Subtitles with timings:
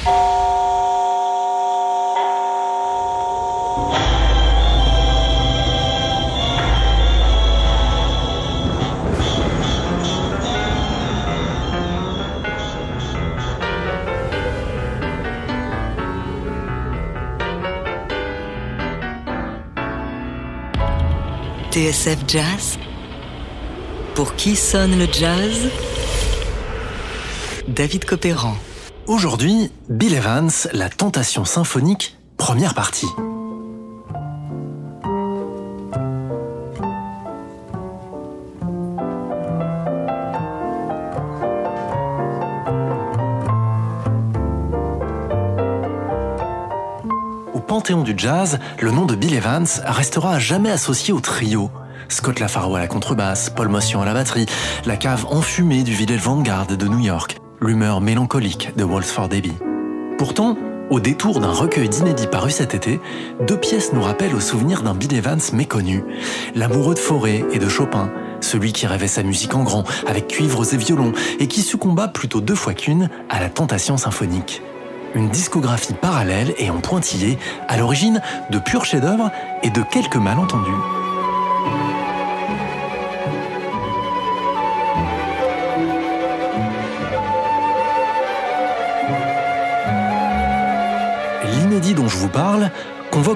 [0.00, 0.08] TSF
[22.26, 22.78] Jazz
[24.14, 25.68] Pour qui sonne le jazz?
[27.68, 28.56] David Copéran.
[29.10, 33.08] Aujourd'hui, Bill Evans, La Tentation symphonique, première partie.
[47.66, 51.70] panthéon du jazz, le nom de Bill Evans restera à jamais associé au trio.
[52.08, 54.46] Scott Lafaro à la contrebasse, Paul Motion à la batterie,
[54.86, 59.56] la cave enfumée du Village Vanguard de New York, l'humeur mélancolique de Waltz Debbie.
[60.18, 60.56] Pourtant,
[60.88, 63.00] au détour d'un recueil d'inédits paru cet été,
[63.46, 66.02] deux pièces nous rappellent au souvenir d'un Bill Evans méconnu.
[66.54, 70.74] L'amoureux de Forêt et de Chopin, celui qui rêvait sa musique en grand, avec cuivres
[70.74, 74.62] et violons, et qui succomba plutôt deux fois qu'une à la tentation symphonique
[75.14, 77.38] une discographie parallèle et en pointillé,
[77.68, 79.30] à l'origine de purs chefs-d'œuvre
[79.62, 80.99] et de quelques malentendus.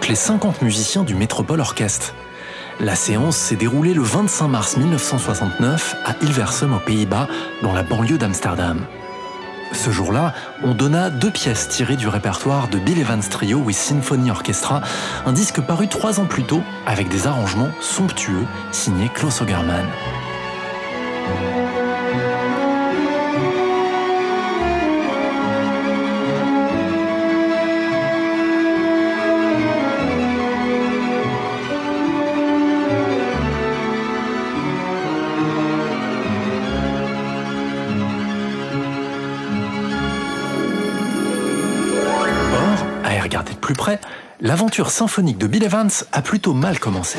[0.03, 2.15] Les 50 musiciens du Métropole Orchestre.
[2.81, 7.29] La séance s'est déroulée le 25 mars 1969 à Hilversum aux Pays-Bas,
[7.63, 8.81] dans la banlieue d'Amsterdam.
[9.73, 14.33] Ce jour-là, on donna deux pièces tirées du répertoire de Bill Evans Trio with Symphony
[14.33, 14.83] Orchestra,
[15.27, 19.87] un disque paru trois ans plus tôt avec des arrangements somptueux signés Klaus Ogerman.
[43.65, 43.99] Plus près,
[44.43, 47.19] l'aventure symphonique de Bill Evans a plutôt mal commencé.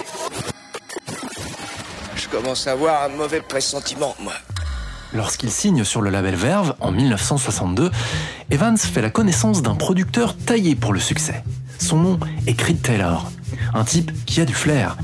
[2.15, 4.33] Je commence à avoir un mauvais pressentiment, moi.
[5.11, 7.89] Lorsqu'il signe sur le label Verve en 1962,
[8.51, 11.43] Evans fait la connaissance d'un producteur taillé pour le succès.
[11.79, 13.31] Son nom est Creed Taylor,
[13.73, 14.97] un type qui a du flair.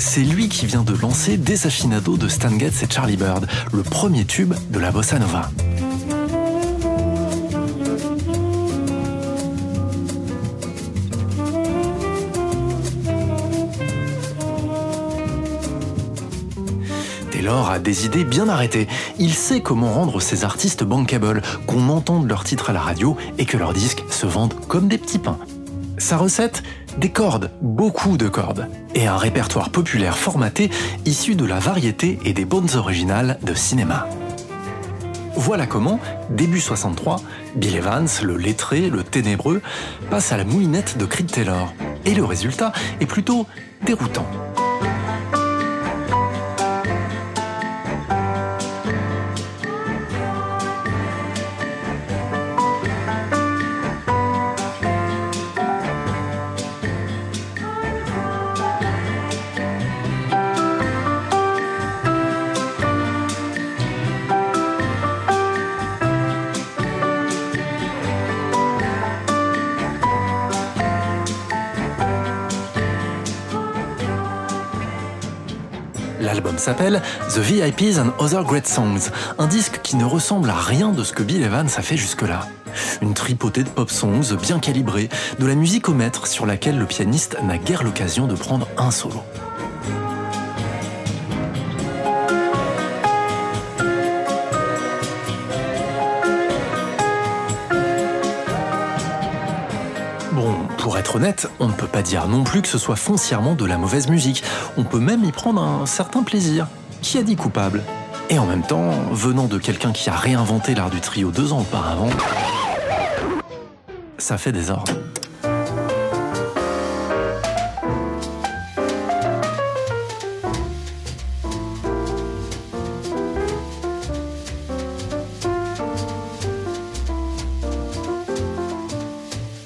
[0.00, 4.24] C'est lui qui vient de lancer Desafinado de Stan Getz et Charlie Bird, le premier
[4.24, 5.48] tube de la bossa nova.
[17.42, 18.86] Taylor a des idées bien arrêtées.
[19.18, 23.46] Il sait comment rendre ses artistes bankable, qu'on entende leurs titres à la radio et
[23.46, 25.38] que leurs disques se vendent comme des petits pains.
[25.98, 26.62] Sa recette?
[26.98, 30.70] Des cordes, beaucoup de cordes, et un répertoire populaire formaté
[31.04, 34.06] issu de la variété et des bonnes originales de cinéma.
[35.34, 35.98] Voilà comment,
[36.30, 37.16] début 63,
[37.56, 39.62] Bill Evans, le lettré, le ténébreux,
[40.10, 41.74] passe à la moulinette de Creed Taylor.
[42.04, 43.46] Et le résultat est plutôt
[43.84, 44.26] déroutant.
[76.42, 77.00] L'album s'appelle
[77.32, 81.12] The VIPs and Other Great Songs, un disque qui ne ressemble à rien de ce
[81.12, 82.48] que Bill Evans a fait jusque-là.
[83.00, 85.08] Une tripotée de pop songs bien calibrés,
[85.38, 88.90] de la musique au maître sur laquelle le pianiste n'a guère l'occasion de prendre un
[88.90, 89.22] solo.
[101.02, 103.76] Être honnête, on ne peut pas dire non plus que ce soit foncièrement de la
[103.76, 104.44] mauvaise musique.
[104.76, 106.68] On peut même y prendre un certain plaisir.
[107.00, 107.82] Qui a dit coupable?
[108.30, 111.62] Et en même temps, venant de quelqu'un qui a réinventé l'art du trio deux ans
[111.62, 112.08] auparavant,
[114.16, 114.70] ça fait des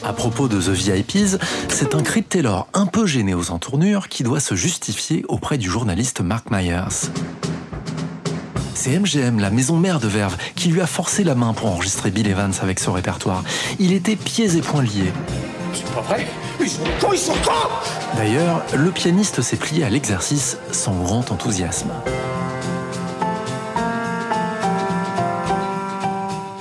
[0.06, 1.37] À propos de The VIPs,
[1.69, 5.69] c'est un Creed Taylor un peu gêné aux entournures qui doit se justifier auprès du
[5.69, 7.11] journaliste Mark Myers.
[8.75, 12.12] C'est MGM, la maison mère de Verve, qui lui a forcé la main pour enregistrer
[12.12, 13.43] Bill Evans avec ce répertoire.
[13.81, 15.12] Il était pieds et poings liés.
[15.75, 16.29] C'est pas vrai
[16.61, 21.32] Ils sont cons, ils sont cons D'ailleurs, le pianiste s'est plié à l'exercice sans grand
[21.32, 21.91] enthousiasme.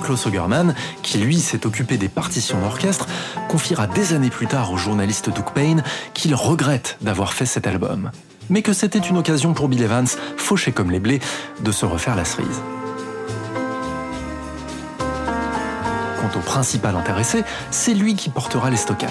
[0.06, 0.72] Klaus Ogerman,
[1.02, 3.08] qui lui s'est occupé des partitions d'orchestre,
[3.48, 5.82] confiera des années plus tard au journaliste Doug Payne
[6.14, 8.12] qu'il regrette d'avoir fait cet album,
[8.48, 10.06] mais que c'était une occasion pour Bill Evans,
[10.36, 11.18] fauché comme les blés,
[11.60, 12.60] de se refaire la cerise.
[16.20, 17.42] Quant au principal intéressé,
[17.72, 19.10] c'est lui qui portera les stockades.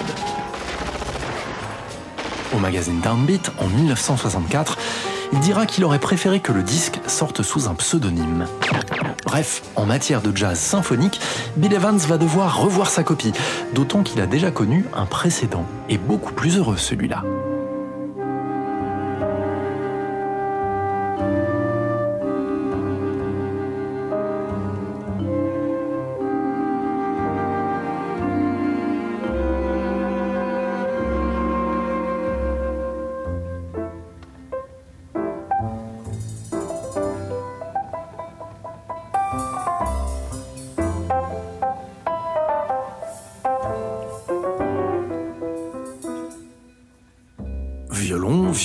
[2.56, 4.78] Au magazine Downbeat, en 1964,
[5.34, 8.48] il dira qu'il aurait préféré que le disque sorte sous un pseudonyme.
[9.26, 11.20] Bref, en matière de jazz symphonique,
[11.58, 13.34] Bill Evans va devoir revoir sa copie,
[13.74, 17.24] d'autant qu'il a déjà connu un précédent, et beaucoup plus heureux celui-là.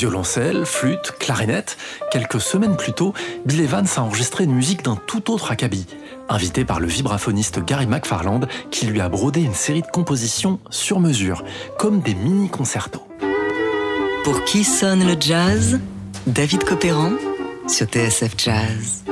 [0.01, 1.77] Violoncelle, flûte, clarinette.
[2.11, 3.13] Quelques semaines plus tôt,
[3.45, 5.87] Bill Evans a enregistré une musique d'un tout autre acabit.
[6.31, 11.01] Invité par le vibraphoniste Gary McFarland, qui lui a brodé une série de compositions sur
[11.01, 11.45] mesure,
[11.79, 13.07] comme des mini-concertos.
[14.25, 15.79] Pour qui sonne le jazz?
[16.27, 17.13] David Copéran
[17.69, 19.05] sur TSF Jazz.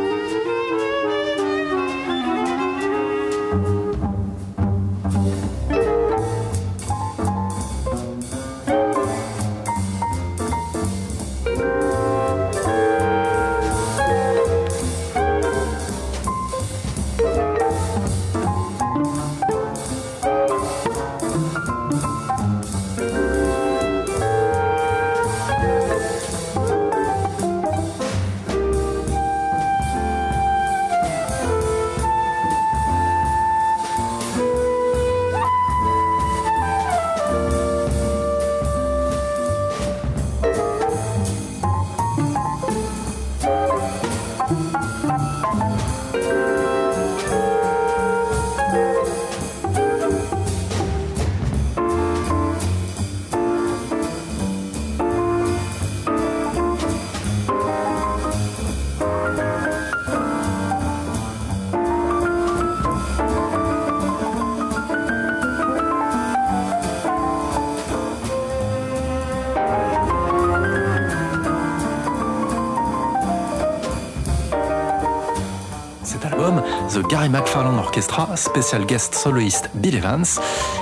[76.20, 76.62] Cet album,
[76.92, 80.24] The Gary McFarland Orchestra Special Guest Soloist Bill Evans,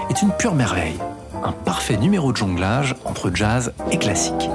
[0.08, 0.96] est une pure merveille.
[1.44, 4.48] Un parfait numéro de jonglage entre jazz et classique.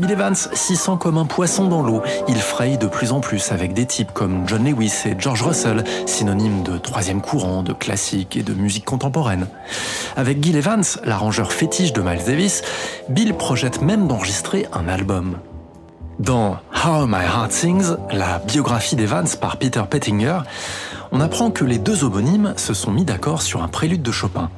[0.00, 2.02] Bill Evans s'y sent comme un poisson dans l'eau.
[2.26, 5.84] Il fraye de plus en plus avec des types comme John Lewis et George Russell,
[6.06, 9.46] synonymes de troisième courant, de classique et de musique contemporaine.
[10.16, 12.62] Avec Gil Evans, l'arrangeur fétiche de Miles Davis,
[13.08, 15.36] Bill projette même d'enregistrer un album.
[16.18, 20.38] Dans How My Heart Sings, la biographie d'Evans par Peter Pettinger,
[21.12, 24.48] on apprend que les deux homonymes se sont mis d'accord sur un prélude de Chopin.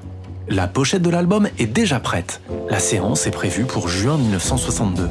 [0.49, 2.41] La pochette de l'album est déjà prête.
[2.71, 5.11] La séance est prévue pour juin 1962.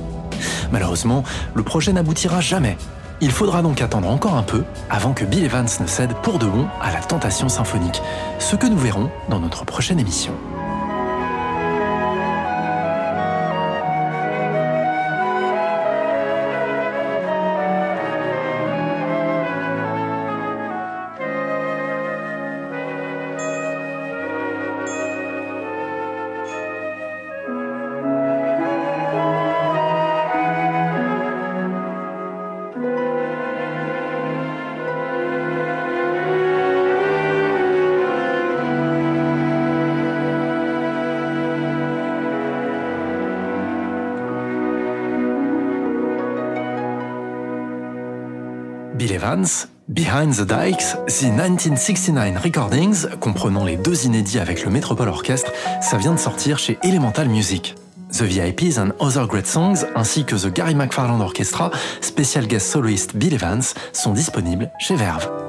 [0.71, 2.77] Malheureusement, le projet n'aboutira jamais.
[3.19, 6.45] Il faudra donc attendre encore un peu avant que Bill Evans ne cède pour de
[6.45, 8.01] bon à la tentation symphonique,
[8.39, 10.31] ce que nous verrons dans notre prochaine émission.
[48.97, 55.07] Bill Evans, Behind the Dykes, The 1969 Recordings, comprenant les deux inédits avec le Metropole
[55.07, 57.75] Orchestre, ça vient de sortir chez Elemental Music.
[58.11, 61.69] The VIPs and Other Great Songs, ainsi que The Gary McFarland Orchestra,
[62.01, 65.46] Special Guest Soloist Bill Evans, sont disponibles chez Verve.